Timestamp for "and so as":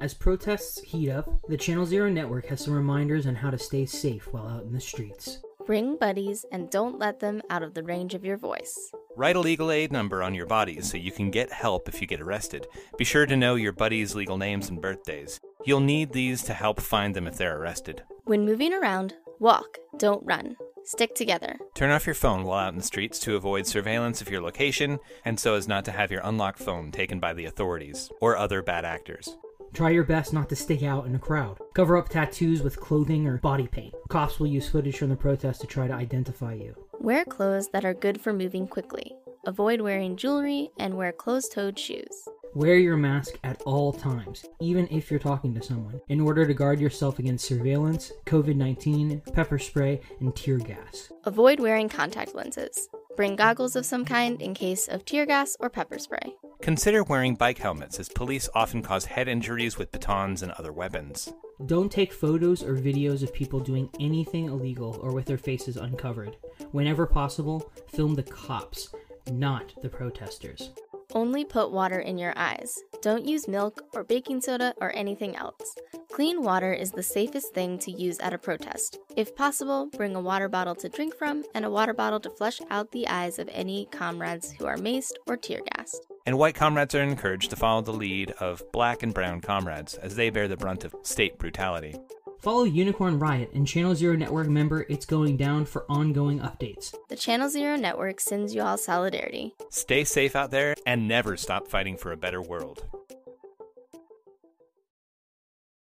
25.24-25.66